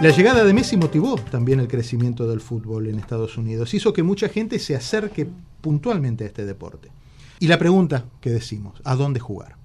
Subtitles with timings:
[0.00, 3.74] La llegada de Messi motivó también el crecimiento del fútbol en Estados Unidos.
[3.74, 5.28] Hizo que mucha gente se acerque
[5.60, 6.90] puntualmente a este deporte.
[7.40, 9.56] Y la pregunta que decimos, ¿a dónde jugar?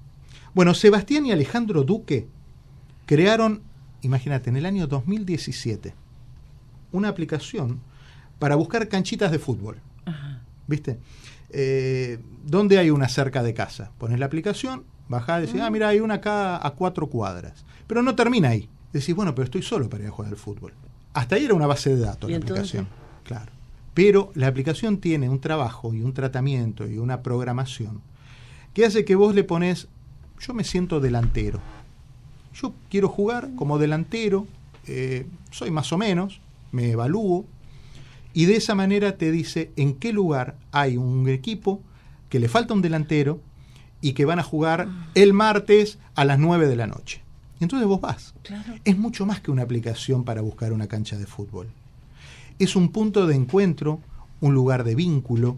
[0.56, 2.28] Bueno, Sebastián y Alejandro Duque
[3.06, 3.62] crearon,
[4.02, 5.94] imagínate, en el año 2017,
[6.92, 7.80] una aplicación
[8.40, 9.78] para buscar canchitas de fútbol.
[10.66, 10.98] ¿Viste?
[11.52, 13.92] Eh, ¿Dónde hay una cerca de casa?
[14.00, 17.66] Pones la aplicación, bajás y decís, ah, mira, hay una acá a cuatro cuadras.
[17.86, 18.68] Pero no termina ahí.
[18.94, 20.74] Decís, bueno, pero estoy solo para ir a jugar al fútbol.
[21.14, 22.88] Hasta ahí era una base de datos la aplicación.
[23.24, 23.52] Claro.
[23.94, 28.02] Pero la aplicación tiene un trabajo y un tratamiento y una programación
[28.74, 29.88] que hace que vos le pones,
[30.40, 31.60] yo me siento delantero.
[32.56, 34.48] Yo quiero jugar como delantero,
[34.88, 37.46] eh, soy más o menos, me evalúo,
[38.34, 41.82] y de esa manera te dice en qué lugar hay un equipo
[42.30, 43.40] que le falta un delantero
[44.02, 47.23] y que van a jugar el martes a las 9 de la noche.
[47.64, 48.34] Entonces vos vas.
[48.84, 51.68] Es mucho más que una aplicación para buscar una cancha de fútbol.
[52.60, 54.00] Es un punto de encuentro,
[54.42, 55.58] un lugar de vínculo.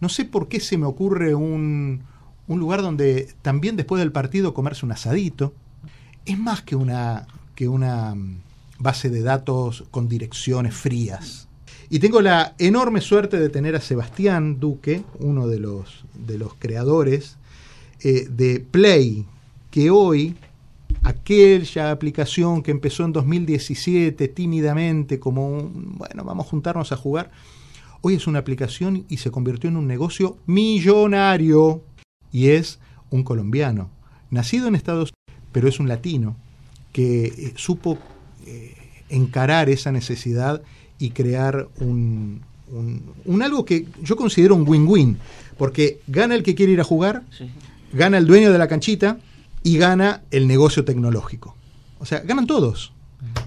[0.00, 2.02] No sé por qué se me ocurre un,
[2.48, 5.54] un lugar donde también después del partido comerse un asadito.
[6.24, 8.40] Es más que una, que una mm,
[8.78, 11.48] base de datos con direcciones frías.
[11.90, 16.54] Y tengo la enorme suerte de tener a Sebastián Duque, uno de los, de los
[16.54, 17.36] creadores
[18.02, 19.24] eh, de Play,
[19.70, 20.36] que hoy,
[21.08, 27.30] aquella aplicación que empezó en 2017 tímidamente como, bueno, vamos a juntarnos a jugar,
[28.02, 31.82] hoy es una aplicación y se convirtió en un negocio millonario.
[32.30, 32.78] Y es
[33.08, 33.88] un colombiano,
[34.30, 36.36] nacido en Estados Unidos, pero es un latino
[36.92, 37.98] que eh, supo
[38.44, 38.74] eh,
[39.08, 40.60] encarar esa necesidad
[40.98, 42.42] y crear un,
[43.24, 45.16] un, algo que yo considero un win-win,
[45.56, 47.22] porque gana el que quiere ir a jugar,
[47.94, 49.18] gana el dueño de la canchita
[49.62, 51.54] y gana el negocio tecnológico.
[51.98, 52.92] O sea, ganan todos.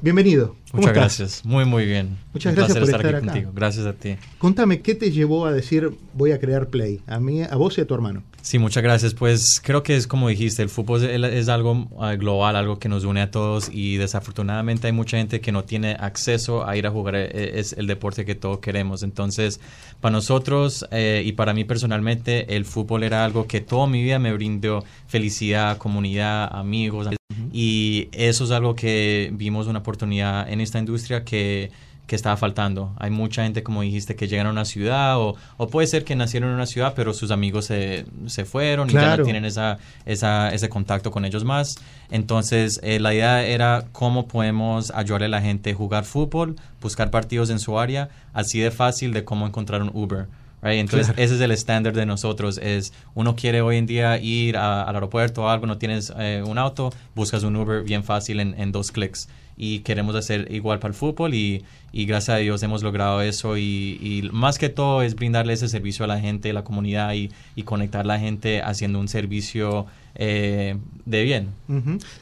[0.01, 0.55] Bienvenido.
[0.73, 1.45] Muchas gracias.
[1.45, 2.17] Muy, muy bien.
[2.33, 3.51] Muchas gracias por estar, aquí contigo.
[3.53, 4.15] Gracias a ti.
[4.37, 7.01] Contame, ¿qué te llevó a decir voy a crear Play?
[7.07, 8.23] A mí, a vos y a tu hermano.
[8.41, 9.13] Sí, muchas gracias.
[9.13, 13.03] Pues creo que es como dijiste, el fútbol es, algo ah, global, algo que nos
[13.03, 16.91] une a todos y desafortunadamente hay mucha gente que no tiene acceso a ir a
[16.91, 17.15] jugar.
[17.15, 19.03] Eh, es el deporte que todos queremos.
[19.03, 19.59] Entonces,
[19.99, 24.17] para nosotros eh, y para mí personalmente, el fútbol era algo que toda mi vida
[24.17, 27.09] me brindó felicidad, comunidad, amigos.
[27.53, 31.71] Y eso es algo que vimos una oportunidad en esta industria que,
[32.11, 32.93] que estaba faltando.
[32.99, 36.13] Hay mucha gente, como dijiste, que llegan a una ciudad o, o puede ser que
[36.13, 39.77] nacieron en una ciudad, pero sus amigos se, se fueron y ya no tienen esa,
[40.05, 41.75] esa, ese contacto con ellos más.
[42.09, 47.11] Entonces, eh, la idea era cómo podemos ayudarle a la gente a jugar fútbol, buscar
[47.11, 50.27] partidos en su área, así de fácil de cómo encontrar un Uber.
[50.63, 52.59] Entonces, ese es el estándar de nosotros.
[52.59, 56.57] Es uno quiere hoy en día ir al aeropuerto o algo, no tienes eh, un
[56.57, 59.27] auto, buscas un Uber bien fácil en, en dos clics
[59.63, 63.59] y queremos hacer igual para el fútbol y, y gracias a Dios hemos logrado eso
[63.59, 67.29] y, más que todo es brindarle ese servicio a la gente, a la comunidad y,
[67.55, 69.85] y conectar a la gente haciendo un servicio
[70.15, 71.49] eh, de bien.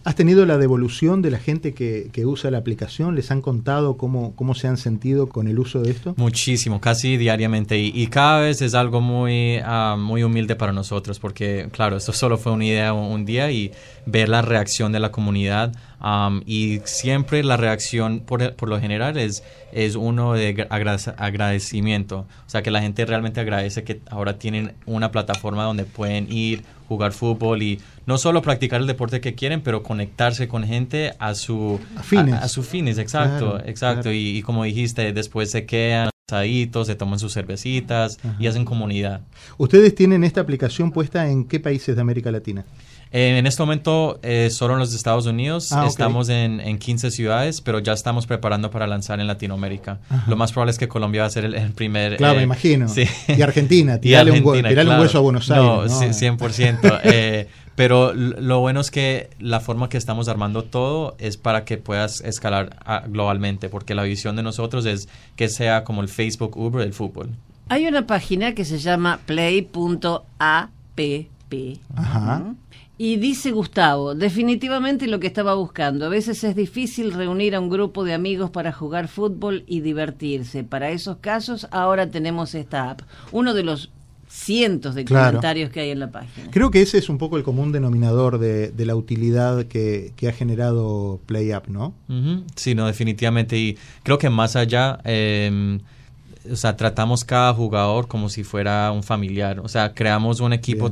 [0.03, 3.15] ¿Has tenido la devolución de la gente que, que, usa la aplicación?
[3.15, 6.13] ¿Les han contado cómo, cómo se han sentido con el uso de esto?
[6.17, 11.67] Muchísimo, casi diariamente y, cada vez es algo muy, uh, muy humilde para nosotros porque
[11.71, 13.71] claro, esto solo fue una idea un, día y
[14.05, 19.17] ver la reacción de la comunidad um, y siempre la reacción por, por lo general
[19.17, 22.25] es es uno de agradecimiento.
[22.45, 26.63] O sea, que la gente realmente agradece que ahora tienen una plataforma donde pueden ir,
[26.89, 31.35] jugar fútbol y no solo practicar el deporte que quieren, pero conectarse con gente a
[31.35, 32.33] su fines.
[32.33, 34.11] A, sus fines, exacto, exacto.
[34.11, 39.21] Y, como dijiste, después se quedan asaditos, se toman sus cervecitas y hacen comunidad.
[39.59, 42.65] ¿Ustedes tienen esta aplicación puesta en qué países de América Latina?
[43.11, 45.71] En este momento, eh, solo en los Estados Unidos.
[45.71, 49.99] Ah, estamos en, en, 15 ciudades, pero ya estamos preparando para lanzar en Latinoamérica.
[50.27, 52.17] Lo más probable es que Colombia va a ser el, primer.
[52.17, 52.85] Claro, me eh, imagino.
[53.27, 55.65] Y Argentina, tirarle, un, hueso a Buenos Aires.
[55.65, 55.89] No, ¿no?
[55.89, 56.99] 100%.
[57.03, 61.77] eh, pero lo bueno es que la forma que estamos armando todo es para que
[61.77, 66.57] puedas escalar ah, globalmente, porque la visión de nosotros es que sea como el Facebook
[66.57, 67.29] Uber del fútbol.
[67.69, 70.69] Hay una página que se llama play.app.
[71.95, 72.55] Ajá.
[73.01, 76.05] Y dice Gustavo, definitivamente lo que estaba buscando.
[76.05, 80.65] A veces es difícil reunir a un grupo de amigos para jugar fútbol y divertirse.
[80.65, 83.03] Para esos casos ahora tenemos esta app.
[83.31, 83.89] Uno de los
[84.27, 86.51] cientos de comentarios que hay en la página.
[86.51, 91.21] Creo que ese es un poco el común denominador de, la utilidad que, ha generado
[91.25, 91.93] PlayUp, ¿no?
[92.55, 93.57] Sí, no, definitivamente.
[93.57, 94.99] Y creo que más allá...
[95.05, 95.79] Em,
[96.51, 99.59] o sea, tratamos cada jugador como si fuera un familiar.
[99.59, 100.91] O sea, creamos un equipo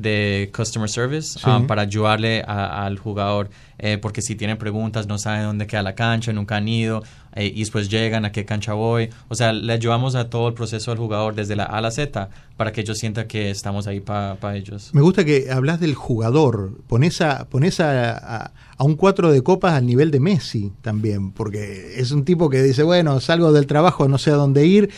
[0.00, 3.50] de customer service um, para ayudarle al jugador.
[3.82, 7.02] Eh, porque si tienen preguntas, no saben dónde queda la cancha, nunca han ido,
[7.34, 9.08] eh, y después llegan a qué cancha voy.
[9.28, 11.90] O sea, le ayudamos a todo el proceso al jugador desde la A a la
[11.90, 14.90] Z para que ellos sientan que estamos ahí para ellos.
[14.92, 19.72] Me gusta que hablas del jugador, pones a, pones a, a, un cuatro de copas
[19.72, 24.08] al nivel de Messi también, porque es un tipo que dice, bueno, salgo del trabajo,
[24.08, 24.90] no sé a dónde ir,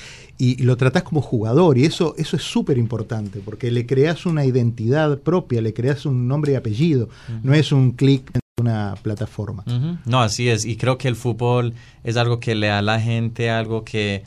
[0.43, 4.45] y, lo tratás como jugador, y eso, eso es súper importante, porque le creas una
[4.45, 7.09] identidad propia, le creas un nombre y apellido,
[7.45, 8.29] no es un clic
[8.61, 9.65] una plataforma.
[10.05, 10.65] No, así es.
[10.65, 11.75] Y creo que el fútbol
[12.05, 14.25] es algo que le da a la gente algo que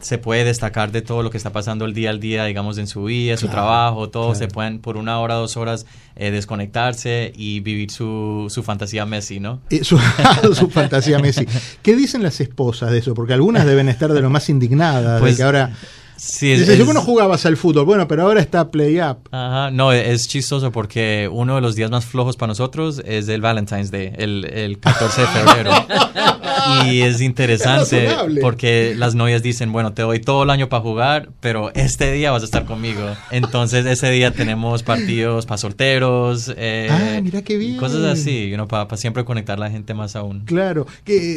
[0.00, 2.86] se puede destacar de todo lo que está pasando el día al día, digamos, en
[2.86, 4.34] su vida, su trabajo, todo.
[4.34, 5.86] Se pueden por una hora, dos horas
[6.16, 9.60] eh, desconectarse y vivir su, su fantasía Messi, ¿no?
[9.82, 9.98] su,
[10.54, 11.46] su, fantasía Messi.
[11.82, 13.14] ¿Qué dicen las esposas de eso?
[13.14, 15.72] Porque algunas deben estar de lo más indignadas, de pues que ahora
[16.16, 19.18] Sí, es, Dice, yo no jugabas al fútbol, bueno, pero ahora está Play Up.
[19.30, 23.40] Ajá, no, es chistoso porque uno de los días más flojos para nosotros es el
[23.40, 25.70] Valentine's Day, el, el 14 de febrero.
[26.86, 28.08] y es interesante
[28.40, 32.30] porque las novias dicen, bueno, te doy todo el año para jugar, pero este día
[32.30, 33.02] vas a estar conmigo.
[33.30, 36.52] Entonces ese día tenemos partidos para solteros.
[36.56, 37.76] Eh, ah, mira qué bien.
[37.76, 40.40] Cosas así, para siempre conectar a la gente más aún.
[40.44, 40.86] Claro.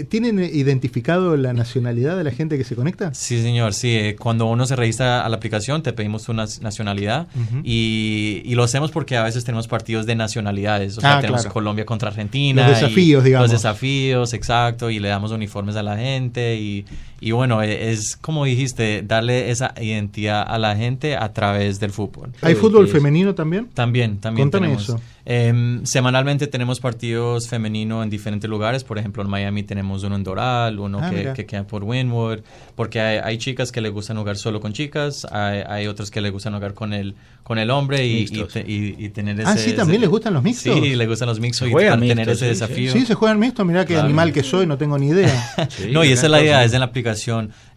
[0.09, 3.13] ¿Tienen identificado la nacionalidad de la gente que se conecta?
[3.13, 4.15] Sí, señor, sí.
[4.19, 7.27] Cuando uno se registra a la aplicación, te pedimos una nacionalidad
[7.63, 10.97] y, y, lo hacemos porque a veces tenemos partidos de nacionalidades.
[10.97, 12.67] O sea, ah, tenemos Colombia contra Argentina.
[12.67, 13.49] Los desafíos, digamos.
[13.49, 14.89] Los desafíos, exacto.
[14.89, 16.85] Y le damos uniformes a la gente y
[17.21, 21.91] y bueno, e, es como dijiste, darle esa identidad a la gente a través del
[21.91, 22.31] fútbol.
[22.41, 23.67] ¿Hay fútbol femenino también?
[23.73, 24.99] También, también Cuéntame eso.
[25.25, 28.83] Em, semanalmente tenemos partidos femeninos en diferentes lugares.
[28.83, 32.39] Por ejemplo, en Miami tenemos uno en Doral, uno ah, que, queda por Wynwood.
[32.75, 36.31] Porque hay, chicas que le gustan jugar solo con chicas, hay, hay otros que le
[36.31, 38.27] gustan jugar con el, con el hombre y,
[38.65, 39.49] y, tener ese...
[39.49, 40.79] Ah, sí, también les gustan los mixtos.
[40.79, 42.91] Sí, le gustan los mixtos y tener ese desafío.
[42.91, 43.65] Sí, se juegan mixtos.
[43.65, 45.53] Mira qué animal que soy, no tengo ni idea.
[45.91, 47.08] no, y esa es la idea, es en la aplicación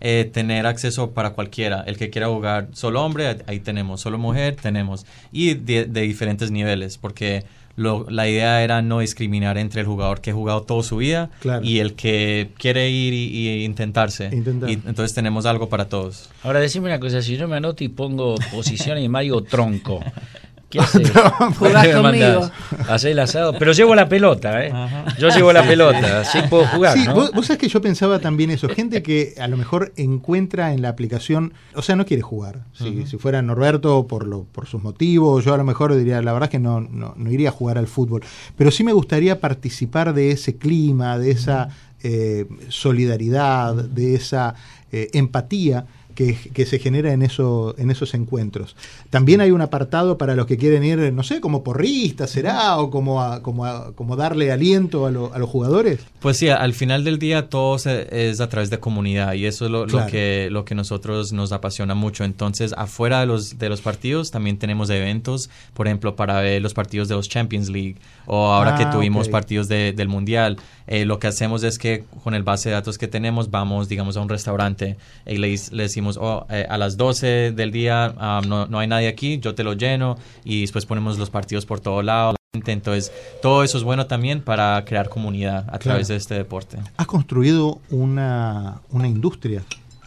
[0.00, 1.84] eh, tener acceso para cualquiera.
[1.86, 4.00] El que quiera jugar solo hombre, ahí tenemos.
[4.00, 5.06] Solo mujer, tenemos.
[5.30, 7.44] Y de, de diferentes niveles, porque
[7.76, 11.30] la idea era no discriminar entre el jugador que ha jugado toda su vida
[11.62, 14.30] y el que quiere ir y, intentarse.
[14.32, 16.30] Y entonces tenemos algo para todos.
[16.42, 20.00] Ahora decime una cosa, si yo me anoto y pongo posición y Mario tronco,
[20.72, 21.10] ¿Qué haces?
[21.94, 22.50] conmigo.
[22.88, 23.52] Hacer el asado.
[23.58, 24.72] Pero llevo la pelota, ¿eh?
[25.18, 26.96] Yo llevo la pelota, así puedo jugar.
[26.96, 28.70] Sí, vos, sabés que yo pensaba también eso.
[28.70, 32.64] Gente que a lo mejor encuentra en la aplicación, o sea, no quiere jugar.
[32.72, 36.46] Si fuera Norberto por, lo, por sus motivos, yo a lo mejor diría, la verdad
[36.46, 38.22] es que no, no, iría a jugar al fútbol.
[38.56, 41.68] Pero sí me gustaría participar de ese clima, de esa
[42.02, 44.54] eh, solidaridad, de esa
[44.90, 48.76] eh, empatía que, se genera en, eso, en esos encuentros.
[49.10, 52.90] También hay un apartado para los que quieren ir, no sé, como porristas, será, o
[52.90, 56.00] como, como, como darle aliento a, los jugadores.
[56.20, 59.70] Pues sí, al final del día todo es a través de comunidad y eso es
[59.70, 62.24] lo, que, lo que nosotros nos apasiona mucho.
[62.24, 66.74] Entonces, afuera de los, de los partidos también tenemos eventos, por ejemplo, para ver los
[66.74, 70.58] partidos de los Champions League o ahora que ah, tuvimos partidos del Mundial.
[70.92, 74.18] Eh, lo que hacemos es que con el base de datos que tenemos vamos, digamos,
[74.18, 78.42] a un restaurante y le, le decimos, oh, eh, a las 12 del día ah,
[78.46, 81.80] no, no, hay nadie aquí, yo te lo lleno y después ponemos los partidos por
[81.80, 82.36] todo lado.
[82.52, 83.10] Entonces,
[83.40, 86.76] todo eso es bueno también para crear comunidad a través de este deporte.
[86.98, 89.62] Has construido una, una industria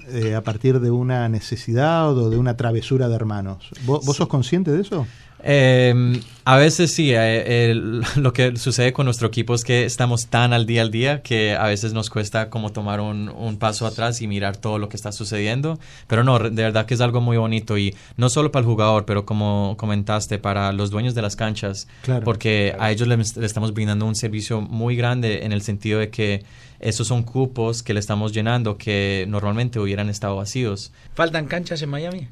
[0.10, 3.72] eh, a partir de una necesidad o de una travesura de hermanos.
[3.88, 5.08] ¿Vos, ¿vos sos consciente de eso?
[5.48, 7.74] Eh, a veces sí, eh,
[8.16, 11.56] lo que sucede con nuestro equipo es que estamos tan al día al día que
[11.56, 15.12] a veces nos cuesta como tomar un, paso atrás y mirar todo lo que está
[15.12, 15.80] sucediendo.
[16.08, 19.06] Pero no, de verdad que es algo muy bonito y no solo para el jugador,
[19.06, 21.88] pero como comentaste, para los dueños de las canchas,
[22.24, 26.44] porque a ellos les, estamos brindando un servicio muy grande en el sentido de que
[26.80, 30.92] esos son cupos que le estamos llenando que normalmente hubieran estado vacíos.
[31.14, 32.28] ¿Faltan canchas en Miami?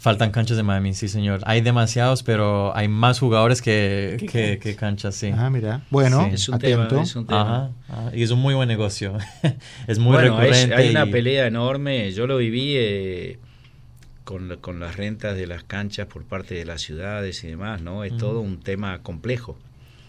[0.00, 1.40] Faltan canchas de Miami, sí, señor.
[1.44, 5.30] Hay demasiados, pero hay más jugadores que, que, canchas, sí.
[5.36, 5.82] Ah, mira.
[5.90, 7.72] Bueno, es un Tema, es un tema.
[8.14, 9.18] y es un muy buen negocio.
[9.86, 10.74] es muy recurrente.
[10.74, 12.10] hay una pelea enorme.
[12.12, 13.38] Yo lo viví eh,
[14.24, 18.02] con, con, las rentas de las canchas por parte de las ciudades y demás, ¿no?
[18.02, 19.58] Es todo un tema complejo.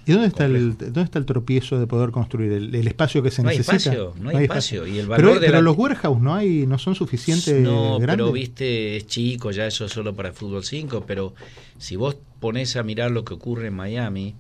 [0.06, 3.44] ¿Y dónde está, el, dónde está el tropiezo de poder construir el, espacio que se
[3.44, 3.76] necesita?
[3.76, 6.96] Espacio, no hay, espacio, Y el valor pero, de los warehouse no hay, no son
[6.96, 7.62] suficientes.
[7.62, 11.34] No, pero viste, es chico, ya eso es solo para fútbol 5, pero
[11.78, 14.36] si vos pones a mirar lo que ocurre en Miami,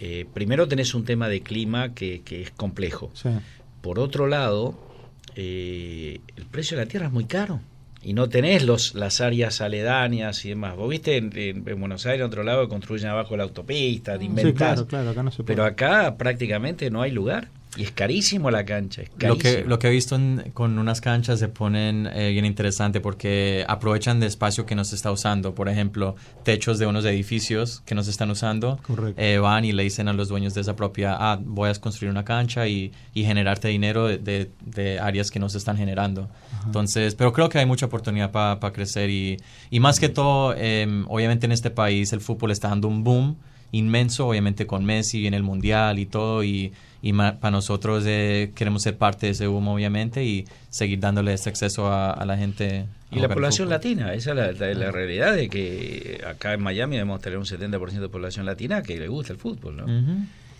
[0.00, 3.10] eh, primero tenés un tema de clima que, que es complejo.
[3.82, 4.78] Por otro lado,
[5.36, 7.60] eh, el precio de la tierra es muy caro.
[8.02, 10.76] Y no tenés los, las áreas aledañas y demás.
[10.76, 14.86] Vos viste en, Buenos Aires, en otro lado, construyen abajo la autopista, te Sí, claro,
[14.86, 15.46] claro, acá no se puede.
[15.46, 17.48] Pero acá prácticamente no hay lugar.
[17.76, 19.02] Y es carísimo la cancha.
[19.02, 22.46] Es Lo que, lo que he visto en- con unas canchas se ponen eh, bien
[22.46, 25.54] interesante porque aprovechan de espacio que no se está usando.
[25.54, 28.78] Por ejemplo, techos de unos edificios que no se están usando.
[28.86, 29.20] Correcto.
[29.20, 32.10] eh, van y le dicen a los dueños de esa propiedad, ah, voy a construir
[32.10, 36.30] una cancha y, y generarte dinero de, de- de áreas que no se están generando.
[36.64, 39.36] Entonces, pero creo que hay mucha oportunidad para crecer y,
[39.70, 43.36] y más que todo, em, obviamente en este país el fútbol está dando un boom
[43.72, 46.72] inmenso, obviamente con Messi en el Mundial y todo, y,
[47.08, 51.48] y para nosotros eh, queremos ser parte de ese boom, obviamente, y seguir dándole ese
[51.50, 52.86] acceso a, a la gente.
[53.10, 56.62] a Y la población latina, esa es la, la- la realidad de que acá en
[56.62, 59.86] Miami debemos tener un 70% de población latina que le gusta el fútbol, ¿no?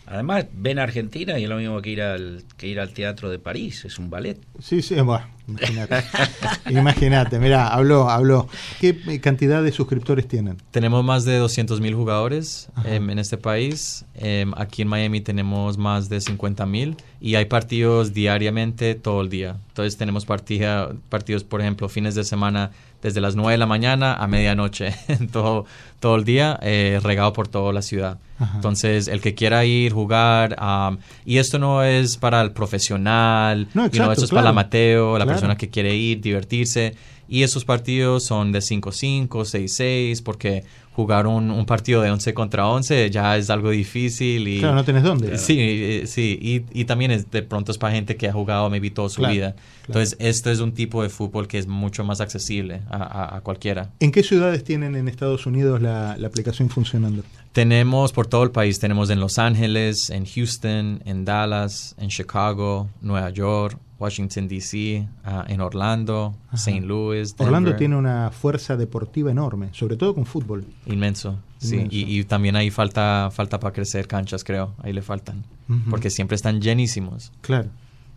[0.08, 3.28] Además, ven a Argentina y es lo mismo que ir al, que ir al teatro
[3.28, 4.38] de París, es un ballet.
[4.60, 6.04] Sí, sí, bueno, imagínate.
[6.70, 8.48] imagínate, mirá, habló, habló.
[8.80, 10.56] ¿Qué eh, cantidad de suscriptores tienen?
[10.70, 14.04] Tenemos más de 200 mil jugadores em, en este país.
[14.14, 19.28] Em, aquí en Miami tenemos más de 50 mil y hay partidos diariamente todo el
[19.28, 19.56] día.
[19.68, 22.70] Entonces tenemos partida, partidos, por ejemplo, fines de semana
[23.02, 24.94] desde las 9 de la mañana a medianoche,
[25.32, 25.66] todo,
[26.00, 28.18] todo el día, eh, regado por toda la ciudad.
[28.38, 28.56] Ajá.
[28.56, 33.84] Entonces, el que quiera ir, jugar, am, y esto no es para el profesional, No,
[33.86, 34.48] you know, exacto, esto es para el claro.
[34.50, 35.35] amateur, la Claro.
[35.36, 36.94] Persona que quiere ir, divertirse.
[37.28, 40.62] Y esos partidos son de 5-5, 6-6, porque
[40.92, 44.46] jugar un, un partido de 11 contra 11 ya es algo difícil.
[44.46, 45.36] Y, Claro, no tenés dónde.
[45.36, 46.38] Sí, eh, sí.
[46.40, 49.16] Y, y también es, de pronto es para gente que ha jugado maybe toda su
[49.22, 49.52] Claro, vida.
[49.54, 49.66] claro.
[49.88, 53.40] Entonces, esto es un tipo de fútbol que es mucho más accesible a, a- a
[53.40, 53.90] cualquiera.
[53.98, 57.24] ¿En qué ciudades tienen en Estados Unidos la, la aplicación funcionando?
[57.52, 62.88] Tenemos por todo el país, tenemos en Los Ángeles, en Houston, en Dallas, en Chicago,
[63.00, 66.34] Nueva York, Washington, D.C., ah, en Orlando.
[66.52, 66.80] St.
[66.82, 67.34] Louis.
[67.38, 70.64] Orlando tiene una fuerza deportiva enorme, sobre todo con fútbol.
[70.86, 71.76] Inmenso, sí.
[71.76, 71.96] Inmenso.
[71.96, 74.74] Y, y también ahí falta, falta para crecer canchas, creo.
[74.82, 75.44] Ahí le faltan.
[75.90, 77.32] Porque siempre están llenísimos.
[77.40, 77.70] Claro,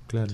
[0.10, 0.34] claro.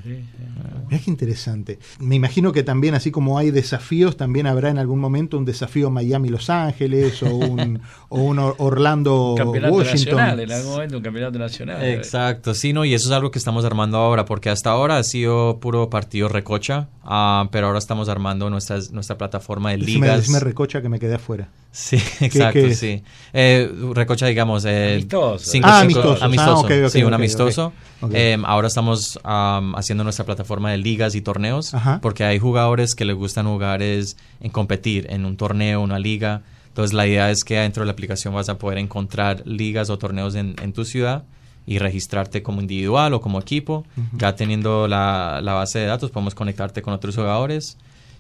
[0.90, 1.80] Mira qué interesante.
[2.00, 5.90] Me imagino que también, así como hay desafíos, también habrá en algún momento un desafío
[5.92, 10.16] Miami-Los Ángeles o un, o un Or- Orlando campeonato Washington.
[10.18, 11.84] nacional, en algún momento un campeonato nacional.
[11.84, 15.04] Exacto, sí, no, y eso es algo que estamos armando ahora, porque hasta ahora ha
[15.04, 20.18] sido puro partido recocha, ah, pero ahora estamos armando nuestras, nuestra plataforma de ligas.
[20.22, 21.48] decime recocha que me quedé afuera.
[21.72, 23.04] Sí, exacto, qué sí.
[23.34, 25.52] Eh, recocha, digamos, eh, Amistoso.
[25.52, 26.26] cinco- Ah, cinco- amistoso.
[26.26, 27.74] amistoso, Ah, ok, sí, un amistoso.
[28.14, 32.00] Eh, ahora estamos am, haciendo nuestra plataforma de ligas y torneos, Ajá.
[32.02, 36.44] porque hay jugadores que les gustan jugar es en competir en un torneo, una liga.
[36.70, 39.98] Entonces la idea es que dentro de la aplicación vas a poder encontrar ligas o
[39.98, 41.24] torneos en, en tu ciudad
[41.68, 43.86] y registrarte como individual o como equipo.
[44.18, 47.78] Ya teniendo la, la base de datos podemos conectarte con otros jugadores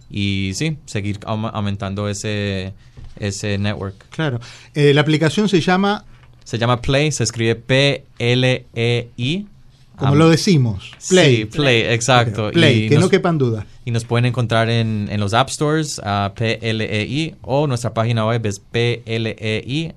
[0.10, 2.74] y sí, seguir aum- aumentando ese,
[3.20, 3.96] ese network.
[4.10, 4.40] Claro.
[4.74, 6.06] Eh, la aplicación se llama,
[6.44, 9.48] Se llama Play, se escribe P-L-E-I.
[9.96, 11.36] como lo decimos, Play.
[11.38, 12.52] Sí, Play, exacto.
[12.52, 13.66] Play, Y que nos, no quepan duda.
[13.86, 18.46] y nos pueden encontrar en, en los App Stores, a P-L-E-I, o nuestra página web
[18.46, 19.94] es plei.app,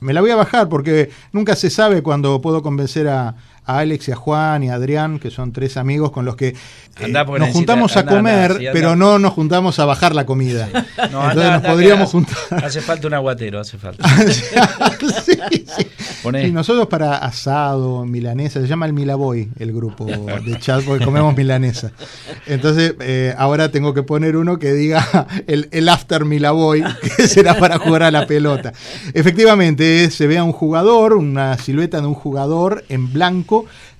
[0.00, 4.08] Me la voy a bajar porque nunca se sabe cuando puedo convencer a, a Alex
[4.08, 6.54] y a Juan y a Adrián, que son tres amigos con los que eh,
[7.08, 10.68] nos necesita- juntamos a comer, sí, pero no nos juntamos a bajar la comida.
[11.10, 12.64] No, Entonces nos podríamos hace- juntar.
[12.64, 14.04] Hace falta un aguatero, hace falta.
[15.24, 21.36] sí, nosotros para asado, milanesa, se llama el Milaboy el grupo de chat porque comemos
[21.36, 21.92] milanesa.
[22.46, 26.82] Entonces eh, ahora tengo que poner uno que diga el, el after Milaboy,
[27.16, 28.72] que será para jugar a la pelota.
[29.14, 33.51] Efectivamente, se ve a un jugador, una silueta de un jugador en blanco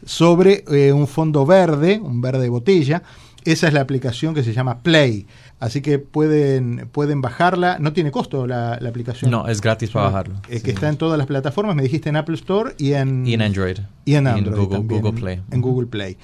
[0.04, 3.02] sobre eh, un fondo verde, un verde botella.
[3.44, 5.26] Esa es la aplicación que se llama Play.
[5.58, 7.78] Así que pueden, pueden bajarla.
[7.80, 9.30] No tiene costo la, la aplicación.
[9.32, 10.34] No, es gratis para bajarlo.
[10.48, 10.62] Eh, Sí.
[10.64, 13.42] que está en todas las plataformas, me dijiste en Apple Store y en, Y en
[13.42, 13.78] Android.
[14.04, 15.40] y en Android Google, también, Google Play.
[15.50, 16.16] En, Google Play.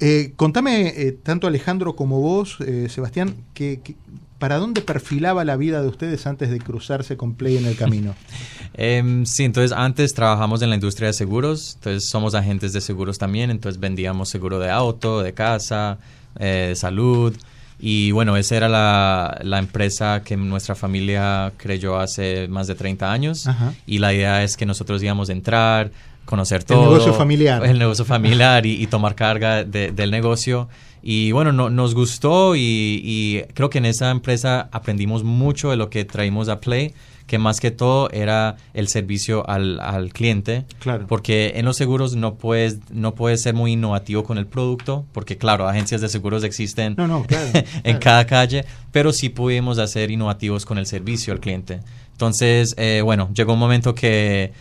[0.00, 3.96] Eh, contame, eh, tanto Alejandro como vos, eh, Sebastián, que, que-
[4.42, 8.16] ¿para dónde perfilaba la vida de ustedes antes de cruzarse con Play en el camino?
[8.74, 13.18] Em, sí, entonces antes trabajamos en la industria de seguros, entonces somos agentes de seguros
[13.18, 15.98] también, entonces vendíamos seguro de auto, de casa,
[16.40, 17.36] eh, de salud.
[17.78, 23.12] Y bueno, esa era la, la empresa que nuestra familia creyó hace más de 30
[23.12, 23.46] años.
[23.46, 23.74] Ajá.
[23.86, 25.92] Y la idea es que nosotros íbamos a entrar,
[26.24, 26.82] conocer todo.
[26.82, 27.64] negocio familiar.
[27.66, 30.68] El negocio familiar y, y tomar carga de- del negocio.
[31.02, 32.60] Y bueno, no- nos gustó y,
[33.04, 36.94] y creo que en esa empresa aprendimos mucho de lo que traímos a Play,
[37.26, 40.64] que más que todo era el servicio al, al cliente.
[40.78, 41.06] Claro.
[41.08, 45.36] Porque en los seguros no puedes, no puedes ser muy innovativo con el producto, porque
[45.38, 48.00] claro, agencias de seguros existen No, no, claro, en claro.
[48.00, 51.80] cada calle, pero sí pudimos hacer innovativos con el servicio al cliente.
[52.12, 54.52] Entonces, eh, bueno, llegó un momento que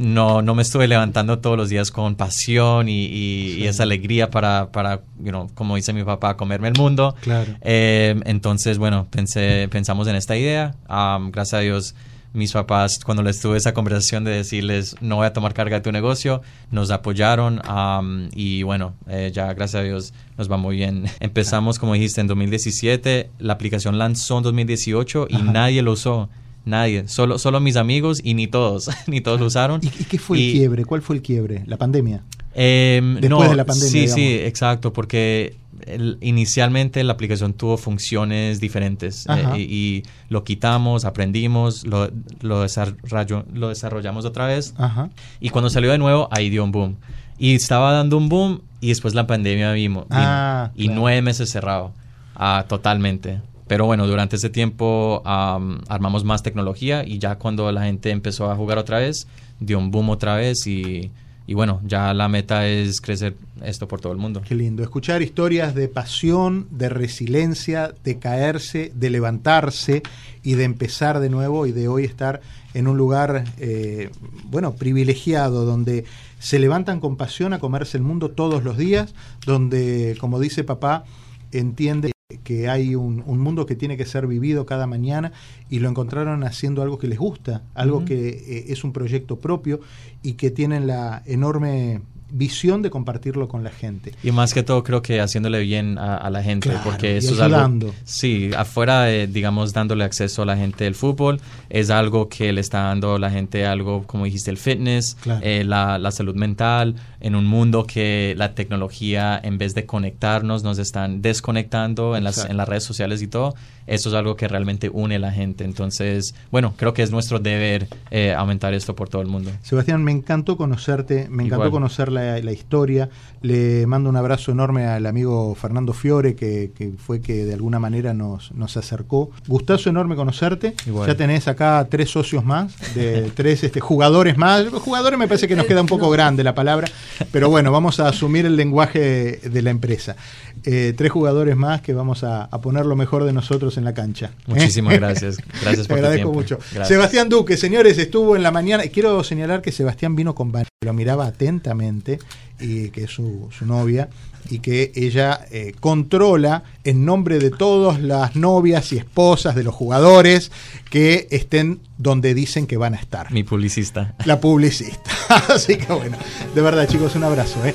[0.00, 4.30] no, no me estuve levantando todos los días con pasión y, y- y esa alegría
[4.30, 7.14] para, para you know, como dice mi papá, comerme el mundo.
[7.20, 7.52] Claro.
[7.60, 10.74] Eh, entonces, bueno, pensé, pensamos en esta idea.
[10.88, 11.94] Am, gracias a Dios,
[12.32, 15.82] mis papás, cuando les tuve esa conversación de decirles, no voy a tomar carga de
[15.82, 20.76] tu negocio, nos apoyaron am, y bueno, eh, ya gracias a Dios nos va muy
[20.76, 21.06] bien.
[21.20, 25.44] Empezamos, como dijiste, en 2017, la aplicación lanzó en 2018 y Ajá.
[25.44, 26.30] nadie lo usó.
[26.70, 29.80] Nadie, solo, solo mis amigos y ni todos, ni todos lo usaron.
[29.82, 30.84] ¿Y, y qué fue el Y- quiebre?
[30.84, 31.62] ¿Cuál fue el quiebre?
[31.66, 32.22] ¿La pandemia?
[32.54, 34.48] Em, Después de la pandemia, Sí, sí, digamos.
[34.48, 41.86] exacto, porque el- inicialmente la aplicación tuvo funciones diferentes eh, y, y lo quitamos, aprendimos,
[41.86, 42.10] lo,
[42.40, 45.10] lo, desarrollo- lo desarrollamos otra vez Ajá.
[45.40, 46.96] y cuando salió de nuevo ahí dio un boom.
[47.38, 50.06] Y estaba dando un boom y después la pandemia vino, vino.
[50.10, 51.00] Ah, y claro.
[51.00, 51.92] nueve meses cerrado,
[52.34, 53.40] ah, totalmente.
[53.70, 58.50] Pero bueno, durante ese tiempo am, armamos más tecnología y ya cuando la gente empezó
[58.50, 59.28] a jugar otra vez,
[59.60, 61.12] dio un boom otra vez y,
[61.46, 64.42] y bueno, ya la meta es crecer esto por todo el mundo.
[64.44, 64.82] Qué lindo.
[64.82, 70.02] Escuchar historias de pasión, de resiliencia, de caerse, de levantarse
[70.42, 72.40] y de empezar de nuevo y de hoy estar
[72.74, 74.10] en un lugar, eh,
[74.46, 76.06] bueno, privilegiado, donde
[76.40, 79.14] se levantan con pasión a comerse el mundo todos los días,
[79.46, 81.04] donde, como dice papá,
[81.52, 82.10] entiende
[82.50, 85.30] que hay un, un mundo que tiene que ser vivido cada mañana
[85.68, 89.78] y lo encontraron haciendo algo que les gusta, algo que eh, es un proyecto propio
[90.24, 92.00] y que tienen la enorme
[92.32, 94.14] visión de compartirlo con la gente.
[94.22, 97.34] Y más que todo creo que haciéndole bien a, a la gente, Claro, porque eso
[97.34, 97.92] es algo...
[98.04, 102.60] Sí, afuera de, digamos, dándole acceso a la gente del fútbol, es algo que le
[102.60, 105.40] está dando a la gente algo, como dijiste, el fitness, Claro.
[105.42, 110.62] eh, la, la salud mental, en un mundo que la tecnología, en vez de conectarnos,
[110.62, 113.54] nos están desconectando en las, en las redes sociales y todo.
[113.86, 115.64] Eso es algo que realmente une a la gente.
[115.64, 119.50] Entonces, bueno, creo que es nuestro deber eh, aumentar esto por todo el mundo.
[119.62, 121.70] Sebastián, me encantó conocerte, me encantó Igual.
[121.70, 123.08] conocer la, la historia.
[123.42, 127.78] Le mando un abrazo enorme al amigo Fernando Fiore, que, que fue que de alguna
[127.78, 129.30] manera nos, nos acercó.
[129.46, 130.74] Gustazo enorme conocerte.
[130.86, 131.08] Igual.
[131.08, 134.68] Ya tenés acá tres socios más, de tres este, jugadores más.
[134.68, 136.88] Jugadores me parece que nos queda un poco grande la palabra,
[137.32, 140.16] pero bueno, vamos a asumir el lenguaje de la empresa.
[140.64, 143.94] Eh, tres jugadores más que vamos a, a poner lo mejor de nosotros en la
[143.94, 144.26] cancha.
[144.26, 144.42] ¿eh?
[144.46, 145.38] Muchísimas gracias.
[145.62, 146.58] Gracias Te por tu agradezco mucho.
[146.58, 146.88] Gracias.
[146.88, 148.84] Sebastián Duque, señores, estuvo en la mañana.
[148.92, 152.18] Quiero señalar que Sebastián vino con Vanessa, lo miraba atentamente,
[152.58, 154.08] y que es su, su novia,
[154.48, 159.74] y que ella eh, controla en nombre de todas las novias y esposas de los
[159.74, 160.50] jugadores
[160.88, 163.30] que estén donde dicen que van a estar.
[163.30, 164.14] Mi publicista.
[164.24, 165.10] La publicista.
[165.54, 166.16] Así que bueno,
[166.54, 167.62] de verdad chicos, un abrazo.
[167.66, 167.74] ¿eh?